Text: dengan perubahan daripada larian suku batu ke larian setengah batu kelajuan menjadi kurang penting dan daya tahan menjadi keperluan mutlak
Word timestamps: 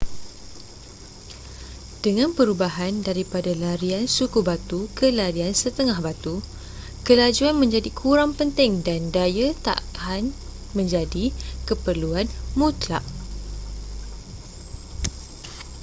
dengan 2.05 2.29
perubahan 2.37 2.93
daripada 3.07 3.51
larian 3.63 4.03
suku 4.17 4.39
batu 4.49 4.79
ke 4.97 5.07
larian 5.19 5.53
setengah 5.61 5.99
batu 6.07 6.35
kelajuan 7.07 7.53
menjadi 7.61 7.89
kurang 8.01 8.31
penting 8.39 8.71
dan 8.87 9.01
daya 9.15 9.47
tahan 9.67 10.25
menjadi 10.77 11.25
keperluan 11.69 12.25
mutlak 12.59 13.05